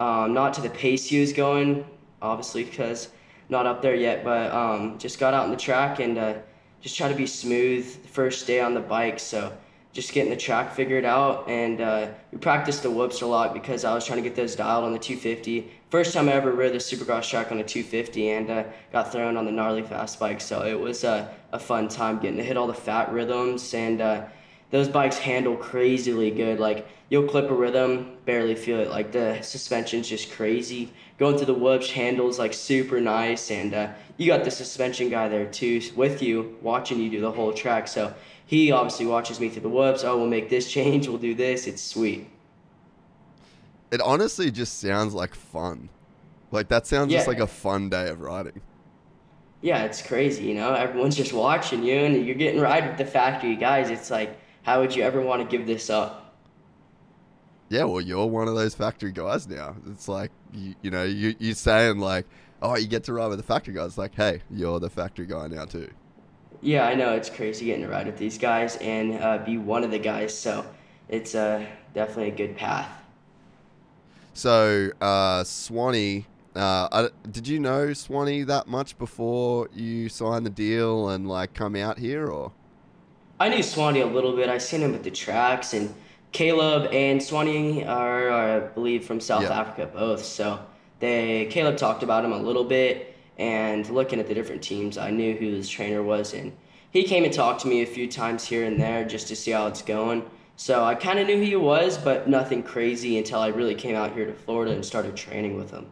[0.00, 1.86] Um, not to the pace he was going,
[2.20, 3.10] obviously, because
[3.48, 4.24] not up there yet.
[4.24, 6.34] But um, just got out on the track and uh,
[6.80, 9.18] just try to be smooth first day on the bike.
[9.18, 9.52] So
[9.92, 13.84] just getting the track figured out, and uh, we practiced the whoops a lot because
[13.84, 15.68] I was trying to get those dialed on the 250.
[15.90, 19.36] First time I ever rode the Supercross track on a 250, and uh, got thrown
[19.36, 20.40] on the gnarly fast bike.
[20.40, 24.24] So it was a fun time getting to hit all the fat rhythms, and uh,
[24.70, 26.60] those bikes handle crazily good.
[26.60, 28.90] Like you'll clip a rhythm, barely feel it.
[28.90, 30.92] Like the suspension's just crazy.
[31.18, 35.28] Going through the whoops handles like super nice, and uh, you got the suspension guy
[35.28, 37.88] there too with you, watching you do the whole track.
[37.88, 38.14] So
[38.46, 40.04] he obviously watches me through the whoops.
[40.04, 41.08] Oh, we'll make this change.
[41.08, 41.66] We'll do this.
[41.66, 42.30] It's sweet.
[43.90, 45.88] It honestly just sounds like fun.
[46.52, 48.60] Like that sounds just like a fun day of riding.
[49.60, 50.44] Yeah, it's crazy.
[50.44, 53.90] You know, everyone's just watching you, and you're getting ride with the factory guys.
[53.90, 56.27] It's like, how would you ever want to give this up?
[57.70, 59.76] Yeah, well, you're one of those factory guys now.
[59.90, 62.26] It's like you, you know, you you saying like,
[62.62, 63.98] oh, you get to ride with the factory guys.
[63.98, 65.90] Like, hey, you're the factory guy now too.
[66.60, 69.84] Yeah, I know it's crazy getting to ride with these guys and uh, be one
[69.84, 70.36] of the guys.
[70.36, 70.64] So
[71.08, 72.90] it's uh, definitely a good path.
[74.32, 80.50] So, uh, Swanee, uh, I, did you know Swanee that much before you signed the
[80.50, 82.52] deal and like come out here, or?
[83.40, 84.48] I knew Swanee a little bit.
[84.48, 85.92] I seen him at the tracks, and
[86.32, 89.60] Caleb and Swanee are, are I believe, from South Yeah.
[89.60, 90.24] Africa both.
[90.24, 90.60] So
[91.00, 95.10] they Caleb talked about him a little bit, and looking at the different teams, I
[95.10, 96.52] knew who his trainer was, and
[96.90, 99.52] he came and talked to me a few times here and there just to see
[99.52, 100.28] how it's going.
[100.56, 103.94] So I kind of knew who he was, but nothing crazy until I really came
[103.94, 105.86] out here to Florida and started training with him.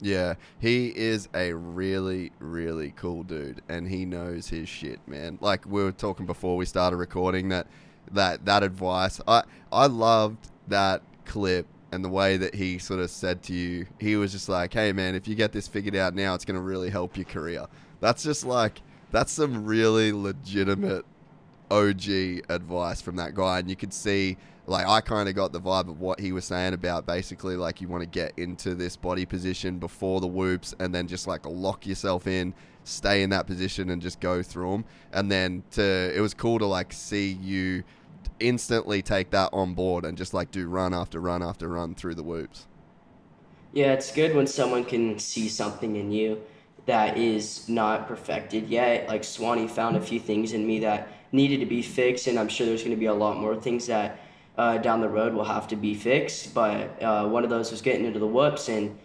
[0.00, 5.38] Yeah, he is a really, really cool dude, and he knows his shit, man.
[5.40, 7.66] Like we were talking before we started recording, that
[8.12, 9.42] that that advice, I
[9.72, 14.16] I loved that clip and the way that he sort of said to you, he
[14.16, 16.60] was just like, "Hey, man, if you get this figured out now, it's going to
[16.60, 17.66] really help your career."
[18.00, 21.04] That's just like that's some really legitimate
[21.70, 25.60] OG advice from that guy, and you could see, like, I kind of got the
[25.60, 28.96] vibe of what he was saying about basically, like, you want to get into this
[28.96, 33.46] body position before the whoops, and then just like lock yourself in, stay in that
[33.46, 34.84] position, and just go through them.
[35.12, 37.84] And then to, it was cool to like see you
[38.40, 42.14] instantly take that on board and just like do run after run after run through
[42.14, 42.66] the whoops.
[43.72, 46.42] Yeah, it's good when someone can see something in you
[46.86, 49.08] that is not perfected yet.
[49.08, 52.48] Like Swanee found a few things in me that needed to be fixed, and I'm
[52.48, 54.18] sure there's going to be a lot more things that
[54.58, 56.54] uh, down the road will have to be fixed.
[56.54, 58.98] But uh, one of those was getting into the whoops, and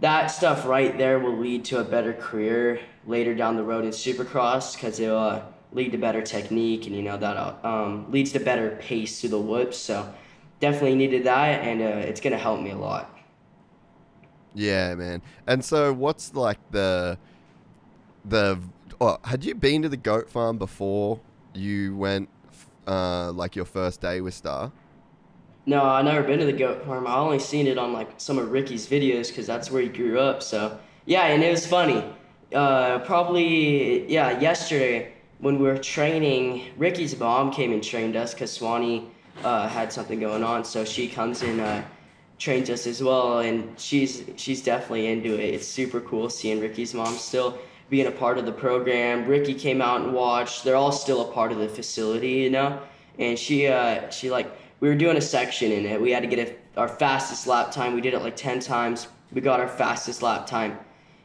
[0.00, 3.90] that stuff right there will lead to a better career later down the road in
[3.90, 8.40] Supercross because it'll uh, lead to better technique, and you know that um, leads to
[8.40, 9.76] better pace through the whoops.
[9.76, 10.12] So
[10.60, 13.16] definitely needed that, and uh, it's going to help me a lot.
[14.54, 15.22] Yeah, man.
[15.46, 17.18] And so, what's like the
[18.24, 18.58] the?
[19.00, 21.20] Oh, had you been to the goat farm before
[21.54, 22.28] you went?
[22.86, 24.72] Uh, like your first day with Star.
[25.66, 27.06] No, I never been to the goat farm.
[27.06, 30.18] I only seen it on like some of Ricky's videos because that's where he grew
[30.18, 30.42] up.
[30.42, 32.04] So yeah, and it was funny.
[32.52, 38.50] Uh, probably yeah, yesterday when we were training, Ricky's mom came and trained us because
[38.50, 39.06] Swanee
[39.44, 40.64] uh, had something going on.
[40.64, 41.82] So she comes and uh,
[42.38, 45.54] trains us as well, and she's she's definitely into it.
[45.54, 47.58] It's super cool seeing Ricky's mom still
[47.90, 49.26] being a part of the program.
[49.26, 50.64] Ricky came out and watched.
[50.64, 52.80] They're all still a part of the facility, you know.
[53.18, 54.50] And she uh, she like
[54.80, 56.00] we were doing a section in it.
[56.00, 57.94] We had to get a, our fastest lap time.
[57.94, 59.08] We did it like 10 times.
[59.32, 60.78] We got our fastest lap time.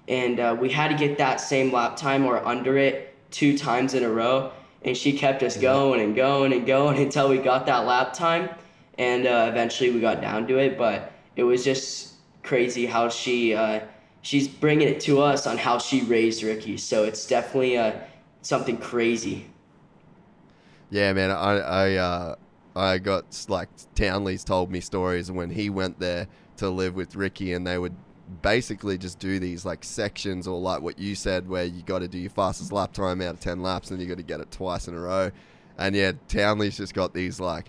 [0.08, 3.93] And uh, we had to get that same lap time or under it two times
[3.93, 4.51] in a row.
[4.84, 8.49] And she kept us going and going and going until we got that lap time.
[8.97, 10.78] And uh, eventually we got down to it.
[10.78, 13.80] But it was just crazy how she uh,
[14.25, 16.77] she's bringing it to us on how she raised Ricky.
[16.77, 17.93] So it's definitely uh,
[18.41, 19.45] something crazy.
[20.89, 21.31] Yeah, man.
[21.31, 22.35] I I uh,
[22.75, 27.53] I got like Townley's told me stories when he went there to live with Ricky,
[27.53, 27.95] and they would
[28.41, 32.07] basically just do these like sections or like what you said, where you got to
[32.07, 34.51] do your fastest lap time out of ten laps, and you got to get it
[34.51, 35.31] twice in a row.
[35.77, 37.67] And yeah, Townley's just got these like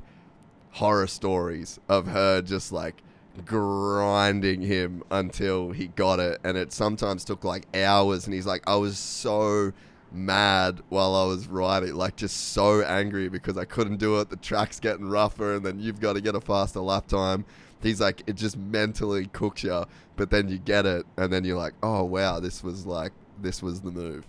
[0.71, 3.03] horror stories of her just like
[3.45, 8.27] grinding him until he got it, and it sometimes took like hours.
[8.27, 9.73] And he's like, I was so
[10.13, 14.31] mad while I was riding, like just so angry because I couldn't do it.
[14.31, 17.45] The track's getting rougher, and then you've got to get a faster lap time.
[17.83, 19.85] He's like, it just mentally cooks you,
[20.17, 23.63] but then you get it, and then you're like, oh wow, this was like, this
[23.63, 24.27] was the move.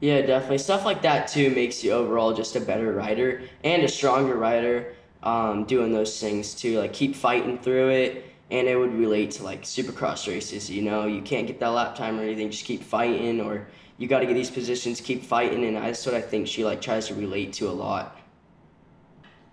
[0.00, 0.58] Yeah, definitely.
[0.58, 4.94] Stuff like that too makes you overall just a better rider and a stronger rider.
[5.22, 9.42] Um, doing those things too, like keep fighting through it, and it would relate to
[9.42, 10.70] like supercross races.
[10.70, 13.66] You know, you can't get that lap time or anything, just keep fighting or
[13.98, 16.80] you got to get these positions, keep fighting, and that's what I think she like
[16.80, 18.18] tries to relate to a lot.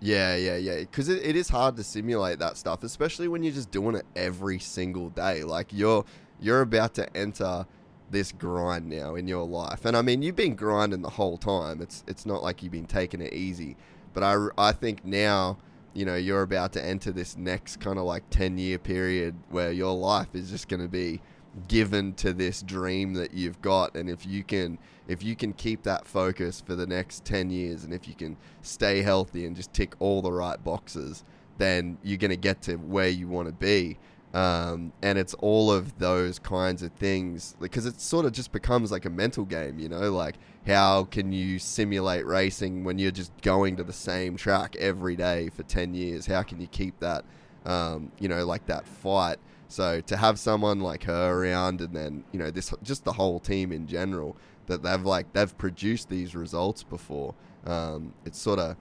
[0.00, 0.80] Yeah, yeah, yeah.
[0.80, 4.04] Because it, it is hard to simulate that stuff, especially when you're just doing it
[4.14, 5.44] every single day.
[5.44, 6.04] Like you're
[6.40, 7.66] you're about to enter
[8.10, 11.80] this grind now in your life, and I mean you've been grinding the whole time.
[11.80, 13.76] It's it's not like you've been taking it easy,
[14.14, 15.58] but I I think now
[15.92, 19.72] you know you're about to enter this next kind of like 10 year period where
[19.72, 21.20] your life is just going to be
[21.68, 23.94] given to this dream that you've got.
[23.96, 27.84] And if you can if you can keep that focus for the next 10 years
[27.84, 31.24] and if you can stay healthy and just tick all the right boxes
[31.58, 33.96] then you're going to get to where you want to be.
[34.32, 38.90] Um, and it's all of those kinds of things because it sort of just becomes
[38.90, 40.34] like a mental game you know like
[40.66, 45.50] how can you simulate racing when you're just going to the same track every day
[45.50, 47.24] for 10 years how can you keep that
[47.64, 49.38] um, you know like that fight
[49.74, 53.40] so to have someone like her around, and then you know this, just the whole
[53.40, 57.34] team in general, that they've like they've produced these results before,
[57.66, 58.76] um, it sort of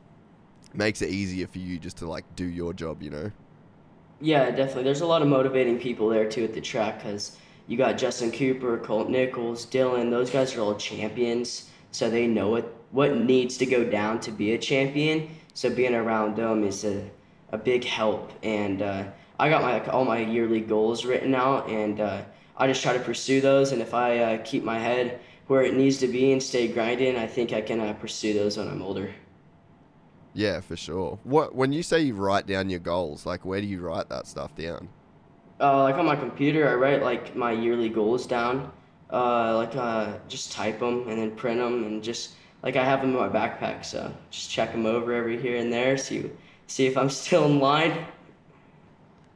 [0.73, 3.31] makes it easier for you just to like do your job, you know.
[4.21, 4.83] Yeah, definitely.
[4.83, 8.31] There's a lot of motivating people there too at the track because you got Justin
[8.31, 10.11] Cooper, Colt Nichols, Dylan.
[10.11, 14.31] Those guys are all champions, so they know what what needs to go down to
[14.31, 15.29] be a champion.
[15.53, 17.09] So being around them is a
[17.51, 18.81] a big help and.
[18.81, 19.03] Uh,
[19.39, 22.21] I got my all my yearly goals written out, and uh,
[22.55, 23.71] I just try to pursue those.
[23.71, 27.17] And if I uh, keep my head where it needs to be and stay grinding,
[27.17, 29.13] I think I can uh, pursue those when I'm older.
[30.33, 31.19] Yeah, for sure.
[31.23, 34.27] What when you say you write down your goals, like where do you write that
[34.27, 34.89] stuff down?
[35.59, 38.71] Uh, like on my computer, I write like my yearly goals down.
[39.13, 43.01] Uh, like uh, just type them and then print them, and just like I have
[43.01, 46.31] them in my backpack, so just check them over every here and there, see
[46.67, 48.05] see if I'm still in line.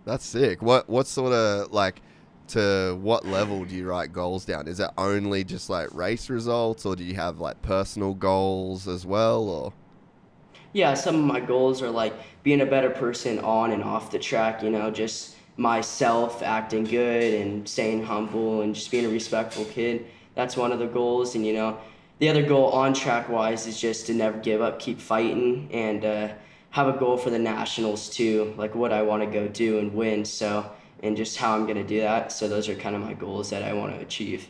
[0.06, 0.62] That's sick.
[0.62, 2.02] What what sort of like
[2.50, 4.68] to what level do you write goals down?
[4.68, 9.06] Is it only just like race results, or do you have like personal goals as
[9.06, 9.74] well, or?
[10.74, 12.13] Yeah, some of my goals are like
[12.44, 14.62] being a better person on and off the track.
[14.63, 20.06] You know, just myself acting good and staying humble and just being a respectful kid.
[20.36, 21.80] That's one of the goals, and you know,
[22.20, 26.06] the other goal on track wise is just to never give up, keep fighting, and
[26.06, 26.30] uh,
[26.70, 29.93] have a goal for the nationals too, like what I want to go do and
[29.93, 30.26] win.
[30.26, 32.32] So, and just how I'm going to do that.
[32.32, 34.48] So those are kind of my goals that I want to achieve.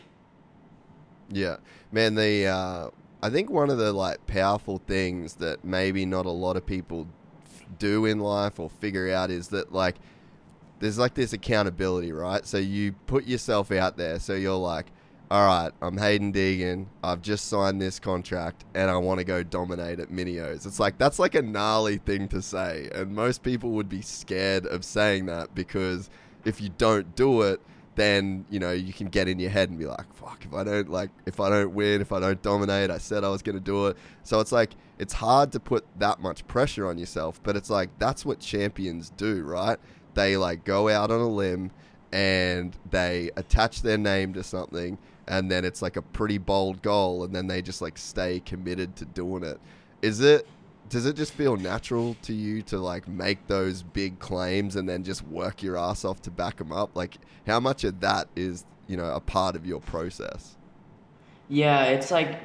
[1.29, 1.57] Yeah,
[1.91, 2.15] man.
[2.15, 2.89] The uh,
[3.21, 7.07] I think one of the like powerful things that maybe not a lot of people
[7.79, 9.95] do in life or figure out is that like
[10.79, 12.45] there's like this accountability, right?
[12.45, 14.19] So you put yourself out there.
[14.19, 14.87] So you're like,
[15.29, 16.85] all right, I'm Haiden Deegan.
[17.03, 20.65] I've just signed this contract and I want to go dominate at Minios.
[20.65, 22.89] It's like, that's like a gnarly thing to say.
[22.93, 26.09] And most people would be scared of saying that because
[26.45, 27.59] if you don't do it,
[27.97, 30.45] then you know you can get in your head and be like, "Fuck!
[30.45, 33.29] If I don't like, if I don't win, if I don't dominate, I said I
[33.29, 36.87] was going to do it." So it's like it's hard to put that much pressure
[36.87, 39.79] on yourself, but it's like that's what champions do, right?
[40.17, 41.69] They like go out on a limb
[42.11, 44.97] and they attach their name to something,
[45.27, 48.95] and then it's like a pretty bold goal, and then they just like stay committed
[48.95, 49.59] to doing it.
[50.01, 50.47] Is it?
[50.89, 55.03] Does it just feel natural to you to like make those big claims and then
[55.03, 56.95] just work your ass off to back them up?
[56.95, 60.57] Like, how much of that is you know a part of your process?
[61.47, 62.39] Yeah, it's like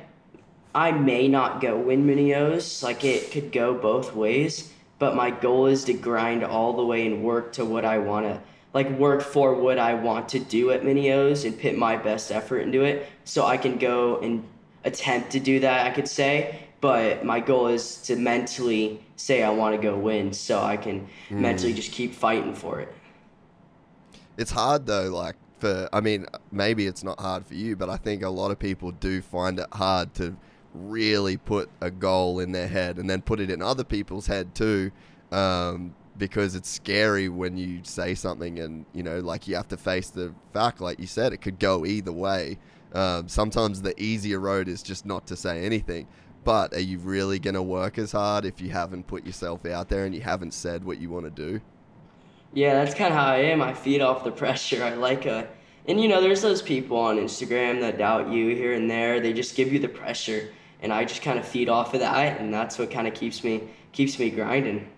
[0.75, 2.83] I may not go win mini O's.
[2.83, 4.71] Like it could go both ways,
[5.03, 8.25] but my goal is to grind all the way and work to what I want
[8.25, 8.41] to
[8.73, 12.61] like work for what I want to do at Minios and put my best effort
[12.61, 14.45] into it so I can go and
[14.85, 16.69] attempt to do that, I could say.
[16.81, 21.09] But my goal is to mentally say I want to go win so I can
[21.29, 21.43] hmm.
[21.43, 22.95] mentally just keep fighting for it.
[24.37, 27.97] It's hard though, like for I mean, maybe it's not hard for you, but I
[27.97, 30.37] think a lot of people do find it hard to
[30.75, 34.55] really put a goal in their head and then put it in other people's head
[34.55, 34.91] too.
[35.31, 39.79] Um, because it's scary when you say something and you know like you have to
[39.79, 42.59] face the fact like you said it could go either way
[42.93, 46.07] um, sometimes the easier road is just not to say anything
[46.45, 49.89] but are you really going to work as hard if you haven't put yourself out
[49.89, 51.63] there and you haven't said what you want to do
[52.53, 53.63] Yeah, that's kind of how I am.
[53.63, 54.85] I feed off the pressure.
[54.85, 55.49] I like a,
[55.87, 59.21] and you know, there's those people on Instagram that doubt you here and there.
[59.21, 60.51] They just give you the pressure,
[60.83, 63.45] and I just kind of feed off of that, and that's what kind of keeps
[63.45, 64.89] me keeps me grinding.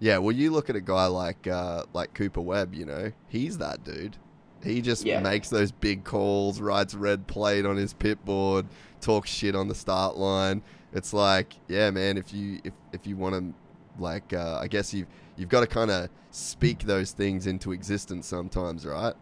[0.00, 2.74] Yeah, well, you look at a guy like uh, like Cooper Webb.
[2.74, 4.16] You know, he's that dude.
[4.62, 5.20] He just Yeah.
[5.20, 8.66] makes those big calls, rides red plate on his pit board,
[9.00, 10.62] talks shit on the start line.
[10.92, 12.16] It's like, yeah, man.
[12.16, 15.06] If you if if you want to, like, uh, I guess you
[15.36, 19.14] you've got to kind of speak those things into existence sometimes, right?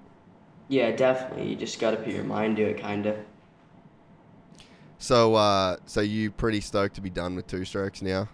[0.68, 1.48] Yeah, definitely.
[1.50, 3.16] You just got to put your mind to it, kind of.
[4.98, 8.28] So, uh, so you pretty stoked to be done with two strokes now?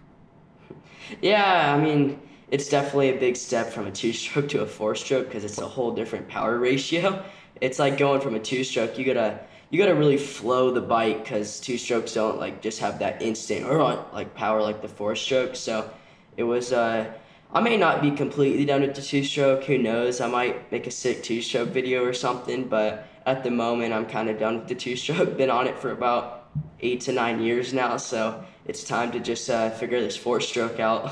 [1.21, 2.19] Yeah, I mean,
[2.51, 5.91] it's definitely a big step from a two-stroke to a four-stroke because it's a whole
[5.91, 7.23] different power ratio.
[7.61, 9.39] It's like going from a two-stroke, you gotta
[9.69, 13.83] you gotta really flow the bike because two-strokes don't like just have that instant or
[14.13, 15.55] like power like the four-stroke.
[15.55, 15.89] So
[16.37, 16.71] it was.
[16.71, 17.11] Uh,
[17.51, 19.63] I may not be completely done with the two-stroke.
[19.65, 20.21] Who knows?
[20.21, 22.67] I might make a sick two-stroke video or something.
[22.67, 25.37] But at the moment, I'm kind of done with the two-stroke.
[25.37, 26.42] Been on it for about
[26.79, 31.11] eight to nine years now, so it's time to just uh, figure this four-stroke out.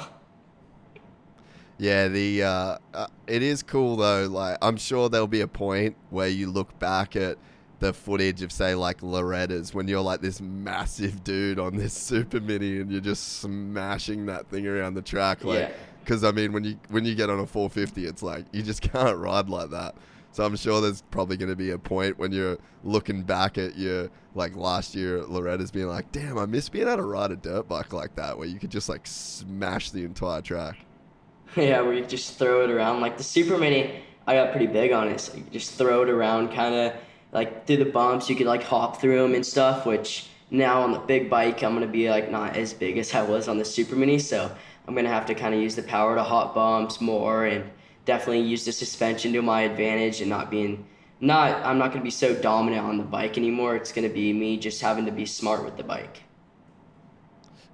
[1.77, 4.27] Yeah, the uh, uh, it is cool though.
[4.27, 7.37] Like, I'm sure there'll be a point where you look back at
[7.79, 12.39] the footage of say like Loretta's when you're like this massive dude on this super
[12.39, 15.43] mini and you're just smashing that thing around the track.
[15.43, 15.71] Like, Yeah.
[16.03, 18.81] because I mean, when you when you get on a 450, it's like you just
[18.91, 19.95] can't ride like that.
[20.31, 23.77] So I'm sure there's probably going to be a point when you're looking back at
[23.77, 27.35] your like last year Loretta's, being like, "Damn, I miss being able to ride a
[27.35, 30.77] dirt bike like that, where you could just like smash the entire track."
[31.55, 33.01] yeah, where you just throw it around.
[33.01, 36.09] Like the Super Mini, I got pretty big on it, so you just throw it
[36.09, 36.93] around, kind of
[37.33, 38.29] like through the bumps.
[38.29, 39.85] You could like hop through them and stuff.
[39.85, 43.21] Which now on the big bike, I'm gonna be like not as big as I
[43.21, 44.49] was on the Super Mini, so
[44.87, 47.69] I'm gonna have to kind of use the power to hop bumps more and
[48.05, 50.85] definitely use the suspension to my advantage and not being
[51.19, 53.75] not I'm not gonna be so dominant on the bike anymore.
[53.75, 56.23] It's gonna be me just having to be smart with the bike.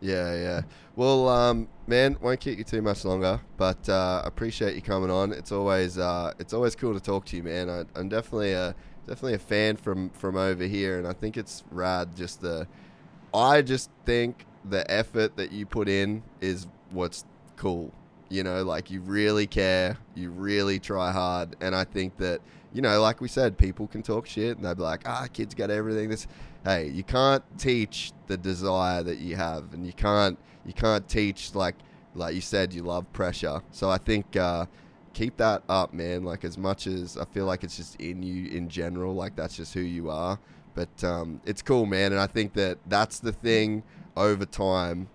[0.02, 0.62] Yeah, yeah.
[0.96, 5.32] Well, um, man, won't keep you too much longer, but uh, appreciate you coming on.
[5.32, 7.70] It's always uh, it's always cool to talk to you, man.
[7.70, 8.76] I, I'm definitely a
[9.08, 12.16] definitely a fan from from over here, and I think it's rad.
[12.16, 12.68] Just the,
[13.34, 17.26] I just think the effort that you put in is what's
[17.56, 17.94] cool.
[18.30, 22.42] You know, like you really care, you really try hard, and I think that
[22.74, 25.56] you know, like we said, people can talk shit and they'll be like, ah, kids
[25.56, 26.10] got everything.
[26.10, 26.28] This,
[26.64, 31.56] hey, you can't teach the desire that you have, and you can't you can't teach
[31.56, 31.76] like
[32.14, 33.62] like you said you love pressure.
[33.72, 34.66] So I think uh,
[35.14, 36.24] keep that up, man.
[36.24, 39.56] Like as much as I feel like it's just in you in general, like that's
[39.56, 40.40] just who you are.
[40.76, 43.84] But um, it's cool, man, and I think that that's the thing
[44.16, 45.10] over time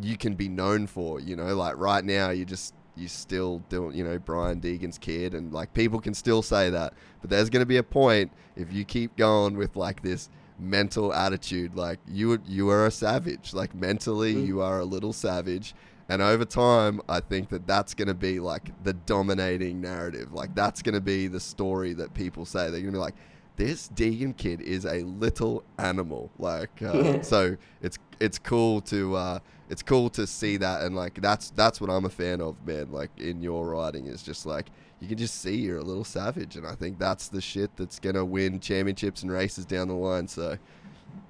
[0.00, 1.20] you can be known for.
[1.20, 5.34] You know, like right now you just you still doing you know Brian Deegan's kid,
[5.34, 6.94] and like people can still say that.
[7.20, 10.28] But there's gonna be a point if you keep going with like this
[10.58, 13.54] mental attitude, like you you are a savage.
[13.54, 15.74] Like mentally, you are a little savage.
[16.08, 20.32] And over time, I think that that's going to be like the dominating narrative.
[20.32, 22.64] Like that's going to be the story that people say.
[22.64, 23.14] They're going to be like,
[23.56, 26.30] this Deegan kid is a little animal.
[26.38, 29.38] Like, uh, so it's it's cool to uh,
[29.72, 32.92] it's cool to see that, and like that's that's what I'm a fan of, man.
[32.92, 34.66] Like in your writing is just like
[35.00, 37.98] you can just see you're a little savage, and I think that's the shit that's
[37.98, 40.28] gonna win championships and races down the line.
[40.28, 40.58] So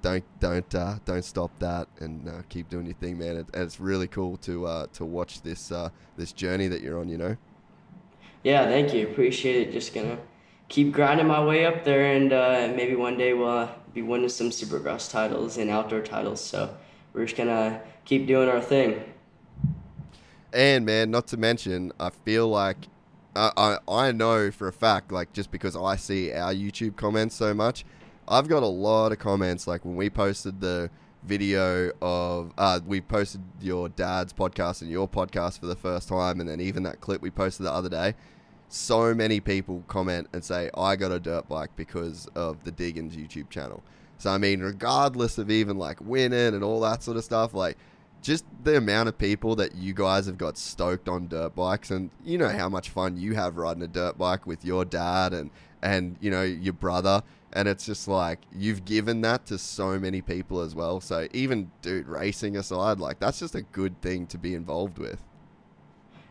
[0.01, 3.37] don't don't uh, don't stop that and uh, keep doing your thing, man.
[3.37, 5.87] It, and it's really cool to uh, to watch this uh,
[6.17, 7.07] this journey that you're on.
[7.07, 7.37] You know.
[8.43, 9.07] Yeah, thank you.
[9.07, 9.71] Appreciate it.
[9.71, 10.17] Just gonna
[10.67, 14.27] keep grinding my way up there, and uh, maybe one day we'll uh, be winning
[14.27, 16.43] some Supercross titles and outdoor titles.
[16.43, 16.75] So
[17.13, 19.03] we're just gonna keep doing our thing.
[20.51, 22.77] And man, not to mention, I feel like
[23.35, 27.35] I, I I know for a fact, like just because I see our YouTube comments
[27.35, 27.85] so much,
[28.27, 29.65] I've got a lot of comments.
[29.67, 30.89] Like when we posted the
[31.23, 36.39] video of uh, we posted your dad's podcast and your podcast for the first time,
[36.39, 38.13] and then even that clip we posted the other day.
[38.69, 43.13] So many people comment and say, "I got a dirt bike because of the Deegans
[43.15, 43.83] YouTube channel."
[44.17, 47.77] So I mean, regardless of even like winning and all that sort of stuff, like
[48.23, 52.09] just the amount of people that you guys have got stoked on dirt bikes, and
[52.23, 55.51] you know how much fun you have riding a dirt bike with your dad and
[55.83, 57.21] and you know your brother
[57.51, 61.69] and it's just like you've given that to so many people as well so even
[61.81, 65.21] dude racing aside like that's just a good thing to be involved with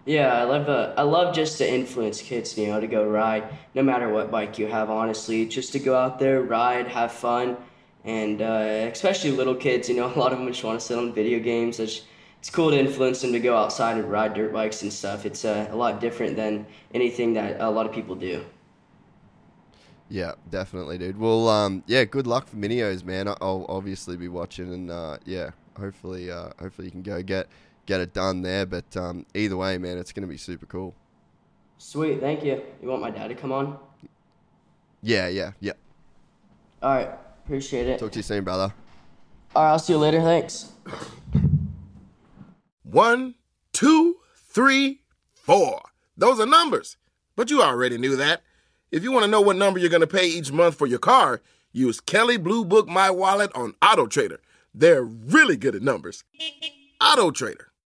[0.05, 3.45] Yeah, I love uh, I love just to influence kids, you know, to go ride,
[3.74, 4.90] no matter what bike you have.
[4.90, 7.57] Honestly, just to go out there, ride, have fun,
[8.05, 9.88] and uh, especially little kids.
[9.88, 11.80] You know, a lot of them just want to sit on video games.
[11.80, 12.03] It's,
[12.38, 15.26] it's cool to influence them to go outside and ride dirt bikes and stuff.
[15.26, 18.44] It's uh, a lot different than anything that a lot of people do.
[20.09, 24.72] yeah definitely dude well um yeah good luck for minios man i'll obviously be watching
[24.72, 27.48] and uh yeah hopefully uh hopefully you can go get
[27.86, 30.94] get it done there but um either way man it's gonna be super cool
[31.78, 32.62] Sweet, thank you.
[32.80, 33.78] You want my dad to come on?
[35.03, 35.72] yeah yeah yeah
[36.82, 37.11] All right,
[37.45, 37.99] appreciate it.
[37.99, 38.72] talk to you soon brother
[39.55, 40.20] All right, I'll see you later.
[40.20, 40.72] Thanks.
[42.82, 43.34] One,
[43.72, 45.01] two, three,
[45.34, 45.80] four.
[46.16, 46.97] Those are numbers.
[47.36, 48.43] But you already knew that.
[48.90, 50.99] If you want to know what number you're going to pay each month for your
[50.99, 51.40] car,
[51.72, 54.40] use Kelley Blue Book My Wallet on Auto Trader.
[54.74, 56.24] They're really good at numbers.
[57.01, 57.72] Auto Trader.